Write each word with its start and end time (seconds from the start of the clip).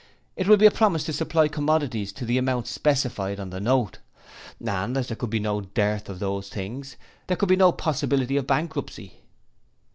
It 0.35 0.47
will 0.47 0.57
be 0.57 0.65
a 0.65 0.71
promise 0.71 1.03
to 1.03 1.13
supply 1.13 1.47
commodities 1.47 2.11
to 2.13 2.25
the 2.25 2.39
amount 2.39 2.65
specified 2.65 3.39
on 3.39 3.51
the 3.51 3.59
note, 3.59 3.99
and 4.59 4.97
as 4.97 5.09
there 5.09 5.15
could 5.15 5.29
be 5.29 5.39
no 5.39 5.61
dearth 5.61 6.09
of 6.09 6.17
those 6.17 6.49
things 6.49 6.97
there 7.27 7.37
could 7.37 7.49
be 7.49 7.55
no 7.55 7.71
possibility 7.71 8.35
of 8.35 8.47
bankruptcy.' 8.47 9.21